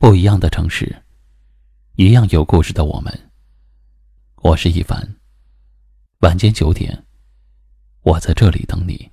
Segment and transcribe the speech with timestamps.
[0.00, 1.02] 不一样的城市，
[1.96, 3.12] 一样有故事的我们。
[4.36, 5.16] 我是一凡。
[6.20, 7.04] 晚间九点，
[8.02, 9.10] 我在这里等你。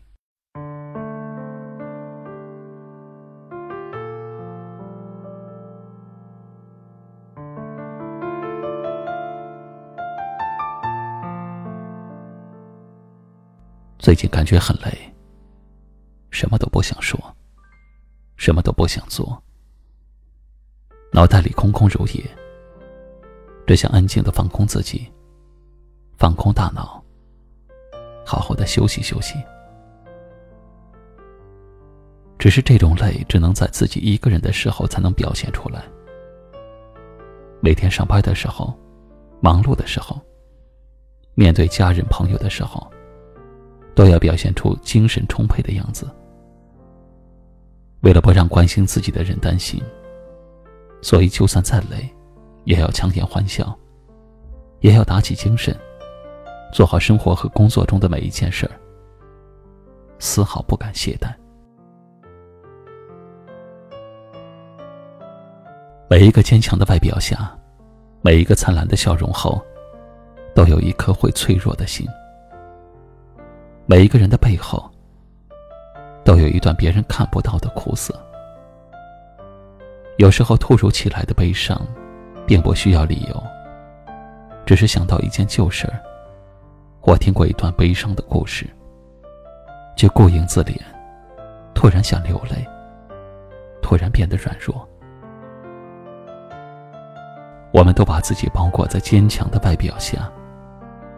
[13.98, 15.16] 最近感觉很累，
[16.30, 17.20] 什么都不想说，
[18.38, 19.45] 什么都不想做。
[21.16, 22.22] 脑袋里空空如也，
[23.66, 25.10] 只想安静的放空自己，
[26.18, 27.02] 放空大脑，
[28.26, 29.36] 好好的休息休息。
[32.38, 35.86] 只是这种累，只能在自己一个人的时候才能表现出来。
[37.62, 38.78] 每天上班的时候，
[39.40, 40.20] 忙碌的时候，
[41.34, 42.92] 面对家人朋友的时候，
[43.96, 46.14] 都要表现出精神充沛的样子。
[48.02, 49.82] 为了不让关心自己的人担心。
[51.06, 52.12] 所以，就算再累，
[52.64, 53.78] 也要强颜欢笑，
[54.80, 55.72] 也要打起精神，
[56.74, 58.72] 做好生活和工作中的每一件事儿，
[60.18, 61.32] 丝毫不敢懈怠。
[66.10, 67.56] 每一个坚强的外表下，
[68.24, 69.64] 每一个灿烂的笑容后，
[70.56, 72.08] 都有一颗会脆弱的心。
[73.86, 74.90] 每一个人的背后，
[76.24, 78.12] 都有一段别人看不到的苦涩。
[80.18, 81.80] 有时候突如其来的悲伤，
[82.48, 83.44] 并不需要理由，
[84.66, 86.00] 只是想到一件旧事儿，
[87.02, 88.66] 或听过一段悲伤的故事，
[89.98, 90.80] 就顾影自怜，
[91.74, 92.66] 突然想流泪，
[93.82, 94.88] 突然变得软弱。
[97.74, 100.32] 我们都把自己包裹在坚强的外表下，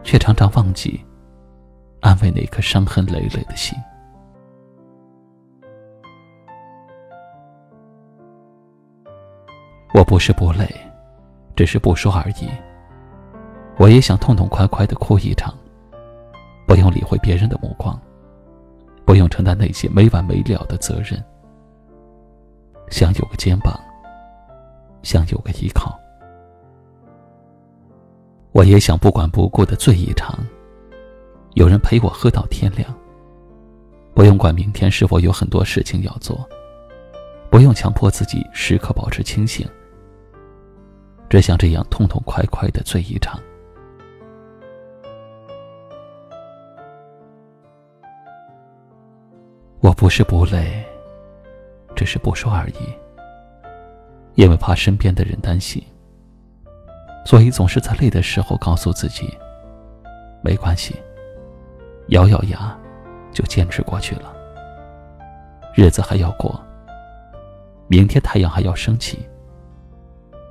[0.04, 1.06] 却常常忘记
[2.02, 3.78] 安慰那颗伤痕累累的心。
[9.98, 10.70] 我不是不累，
[11.56, 12.48] 只是不说而已。
[13.78, 15.52] 我也想痛痛快快的哭一场，
[16.68, 18.00] 不用理会别人的目光，
[19.06, 21.20] 不用承担那些没完没了的责任。
[22.92, 23.74] 想有个肩膀，
[25.02, 26.00] 想有个依靠。
[28.52, 30.38] 我也想不管不顾的醉一场，
[31.56, 32.88] 有人陪我喝到天亮。
[34.14, 36.48] 不用管明天是否有很多事情要做，
[37.50, 39.68] 不用强迫自己时刻保持清醒。
[41.30, 43.40] 只想这样痛痛快快的醉一场。
[49.80, 50.84] 我不是不累，
[51.96, 52.74] 只是不说而已。
[54.36, 55.84] 因为怕身边的人担心，
[57.26, 59.36] 所以总是在累的时候告诉自己：
[60.44, 60.96] 没关系，
[62.10, 62.78] 咬咬牙
[63.32, 64.34] 就坚持过去了。
[65.74, 66.60] 日子还要过，
[67.88, 69.28] 明天太阳还要升起。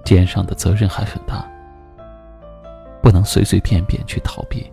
[0.06, 1.44] 肩上的责任还很大，
[3.03, 4.71] 不能随随便便去逃避。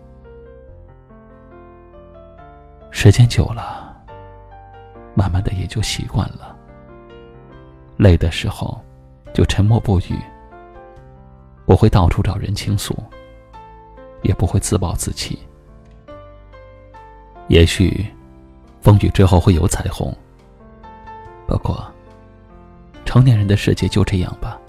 [2.92, 3.92] 时间久了，
[5.12, 6.56] 慢慢的也就习惯了。
[7.96, 8.80] 累的时候，
[9.32, 10.16] 就沉默不语，
[11.66, 12.96] 不会到处找人倾诉，
[14.22, 15.36] 也不会自暴自弃。
[17.48, 18.06] 也许，
[18.80, 20.16] 风雨之后会有彩虹。
[21.44, 21.84] 不过，
[23.04, 24.60] 成年人的世界就这样吧。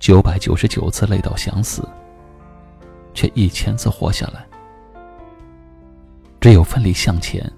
[0.00, 1.86] 九百九十九次累到想死，
[3.12, 4.44] 却一千次活下来。
[6.40, 7.52] 只有奋力向前，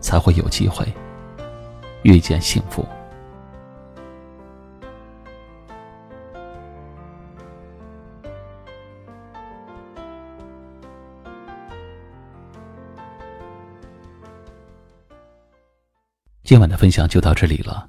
[0.00, 0.86] 才会有机会
[2.04, 2.86] 遇见幸福。
[16.44, 17.88] 今晚的分享就到这里了。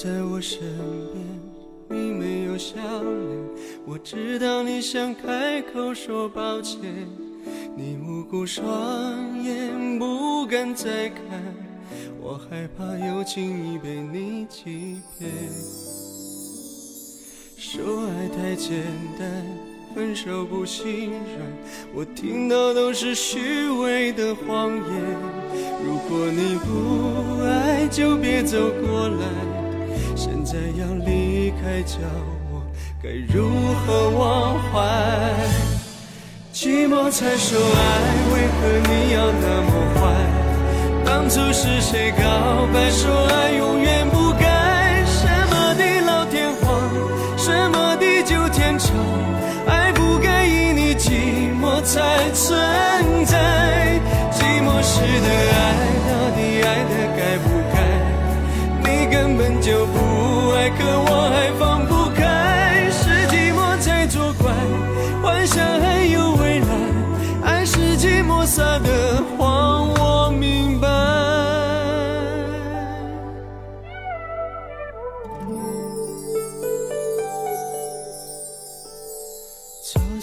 [0.00, 0.60] 在我身
[1.88, 3.36] 边，你没有笑脸，
[3.84, 6.78] 我知道你想开口说抱歉，
[7.76, 8.62] 你无辜双
[9.42, 11.20] 眼不敢再看，
[12.20, 15.32] 我害怕又轻易被你欺骗。
[17.56, 18.84] 说爱太简
[19.18, 19.44] 单，
[19.96, 21.20] 分手不心软，
[21.92, 24.82] 我听到都是虚伪的谎言。
[25.84, 29.57] 如果你不爱，就别走过来。
[30.50, 31.98] 在要离开，叫
[32.50, 32.62] 我
[33.02, 33.50] 该如
[33.84, 34.80] 何忘怀？
[36.54, 37.78] 寂寞才说爱，
[38.32, 40.00] 为何你要那么坏？
[41.04, 42.22] 当初是谁告
[42.72, 43.87] 白说爱永远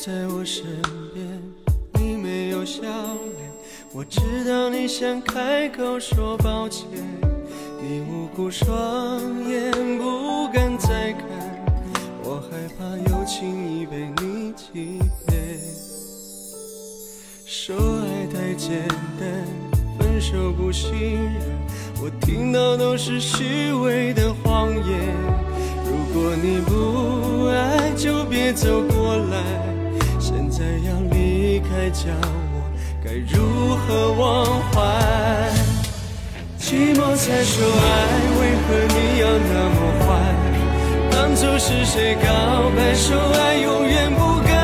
[0.06, 0.64] 在我身
[1.16, 1.42] 边，
[1.94, 3.52] 你没有笑脸，
[3.92, 6.88] 我知道你想开口说抱歉，
[7.82, 8.70] 你无辜双
[9.50, 11.28] 眼不敢再看，
[12.24, 15.58] 我害怕又轻易被你欺骗。
[17.44, 18.88] 说爱太简
[19.20, 19.44] 单，
[19.98, 21.42] 分手不信任，
[22.00, 25.16] 我听到都是虚伪的谎言。
[25.84, 29.75] 如果你不爱，就别走过来。
[30.58, 32.08] 在要离开，叫
[32.54, 32.64] 我
[33.04, 34.24] 该如何忘
[34.72, 34.80] 怀？
[36.58, 37.86] 寂寞才说爱，
[38.40, 40.08] 为何你要那么坏？
[41.12, 42.24] 当初是谁告
[42.74, 44.55] 白说爱永远不改？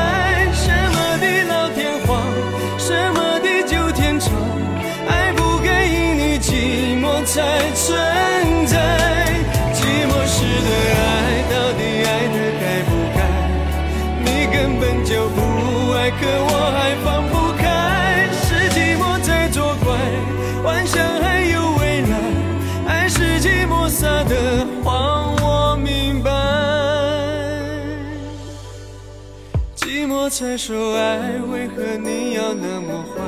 [30.22, 33.20] 寂寞才说爱，为何你要那么坏？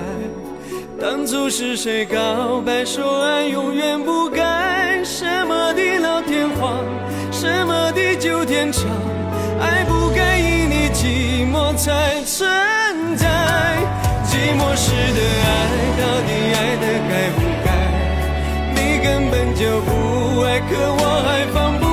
[1.00, 5.02] 当初是谁告白说爱永远不改？
[5.02, 6.84] 什么的老天荒，
[7.32, 8.84] 什么的旧天长，
[9.60, 12.46] 爱不该因你寂寞才存
[13.16, 13.26] 在。
[14.24, 15.50] 寂寞时的爱，
[15.98, 17.68] 到底爱的该不该？
[18.76, 21.83] 你根本就不爱，可我还放。